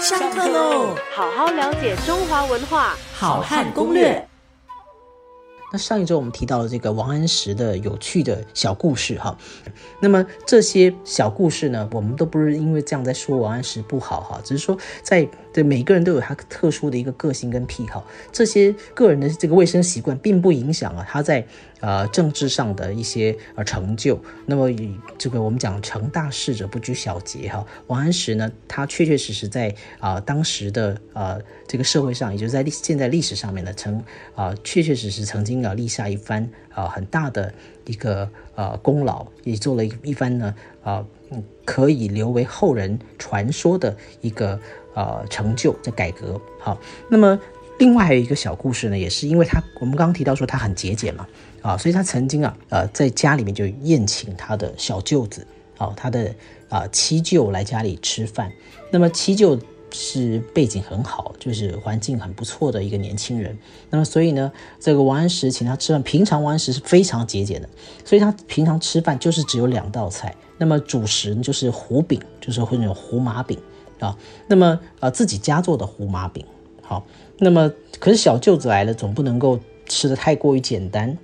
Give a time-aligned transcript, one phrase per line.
[0.00, 0.96] 上课喽！
[1.14, 4.28] 好好了解中华文化，好汉攻略。
[5.74, 9.36] 那上一周我们提到了这个王安石的有趣的小故事哈，
[10.00, 21.44] 那么这些小故事呢，我们都不是因为这样在说王安石不好哈，只是说在对每个人都有他特殊的一个个性跟癖好，这些个人的这个卫生习惯并不影响啊他在
[21.80, 24.20] 呃政治上的一些呃成就。
[24.46, 34.00] 那么以这个我们讲成大事者不拘小节哈，王安石呢，他确确实实在啊当时的呃这个社会上，也就是在历现在历史上面呢，曾
[34.36, 35.63] 啊确确实实曾经。
[35.64, 37.52] 要立下一番啊很大的
[37.86, 41.04] 一个呃功劳，也做了一一番呢啊
[41.64, 44.58] 可以留为后人传说的一个
[44.94, 46.40] 呃成就的改革。
[46.60, 46.78] 好，
[47.08, 47.38] 那么
[47.78, 51.26] 另外还有一个小故事呢，也是因为他我们刚刚提到说他很节俭嘛
[51.62, 56.34] 啊，所以他曾经啊呃在家里面就宴请他的小舅子，好他的
[56.68, 58.52] 啊七舅来家里吃饭，
[58.90, 59.58] 那么七舅。
[59.96, 63.56] 是背景很好，就是环境很不错的一个年轻人。
[63.90, 67.68] 那么，所以呢，这个王安石请他吃饭，平常王安石是非常节俭的，
[68.04, 70.34] 所以他平常吃饭就是只有两道菜。
[70.58, 73.56] 那么主食，就是胡饼，就是会那种胡麻饼
[74.00, 74.16] 啊。
[74.48, 76.44] 那么呃，自己家做的胡麻饼。
[76.82, 77.06] 好，
[77.38, 81.16] 那么可是小舅子来了，总不能够吃的太过于简单。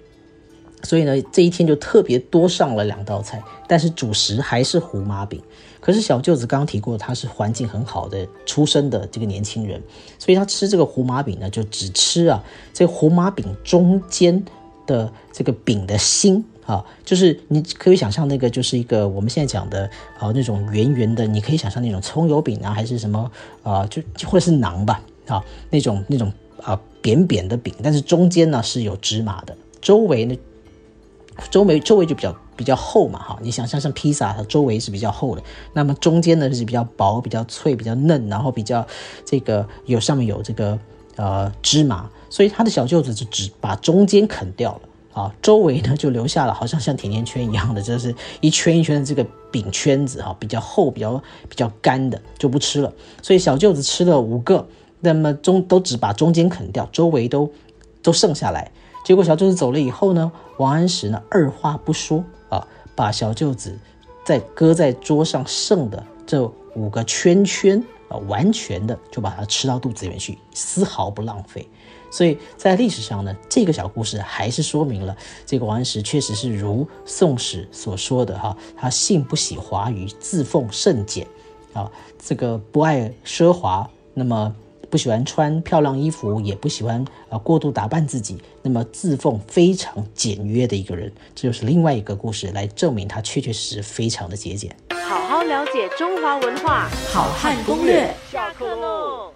[0.82, 5.40] 所以呢，这一天就特别多上了两道菜，但是主食还是胡麻饼。
[5.80, 9.82] 可是小舅子刚刚提过，他是环境很好的出身的这个年轻人，
[10.18, 14.44] 所以他吃这个胡麻饼呢，就只吃啊这胡麻饼中间
[14.86, 23.30] 的这个饼的心啊，就是你可以想象那个就是一个我们现在讲的啊那种圆圆的，你可以想象那种葱油饼啊，还是什么
[23.62, 26.30] 啊，就或者是馕吧啊那种那种
[26.62, 30.36] 啊扁扁的饼，但是中间呢是有芝麻的，周围呢。
[31.50, 38.86] 周围周围就比较比较厚嘛，哈，你想象像披萨，它周围是比较厚的，那么中间呢是比较薄、比较脆、比较嫩，然后比较
[39.24, 40.78] 这个有上面有这个
[41.16, 44.80] 呃芝麻，所以他的小舅子就只把中间啃掉了
[45.22, 52.92] 啊，周围呢就留下了好像像甜甜圈一样的，就是一圈一圈的这个饼圈子哈，比较厚、比较比较干的就不吃了，
[53.22, 54.68] 所以小舅子吃了五个，
[55.00, 57.50] 那么中都只把中间啃掉，周围都
[58.02, 58.70] 都剩下来。
[59.04, 63.76] 结果小舅子走了以后呢，王安石呢二话不说啊，把小舅子
[64.24, 66.44] 在搁在桌上剩的这
[66.74, 71.66] 五个圈圈啊，完全的就把它吃到肚子里面去，丝毫不浪费。
[72.10, 75.16] 所以在历史上呢，这个小故事还是说明了
[75.46, 81.26] 这个王安石确实是如《宋史》所说的哈，他性不喜华谀，自奉甚俭
[81.72, 84.54] 啊，这个不爱奢华，那么。
[84.90, 94.74] 不喜欢穿漂亮衣服，也不喜欢啊过度打扮自己，那么自奉非常简约的一个人，这就是另外一个故事来证明他确确实实非常的节俭。
[94.90, 98.12] 好好了解中华文化，好汉攻略。
[98.30, 99.32] 下课喽。